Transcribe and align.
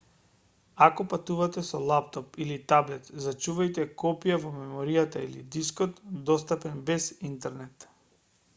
ако 0.85 1.03
патувате 1.09 1.63
со 1.67 1.81
лаптоп 1.91 2.39
или 2.45 2.57
таблет 2.73 3.11
зачувајте 3.25 3.85
копија 4.05 4.39
во 4.47 4.53
меморијата 4.55 5.23
или 5.29 5.45
дискот 5.57 6.03
достапен 6.31 6.83
без 6.91 7.11
интернет 7.33 7.91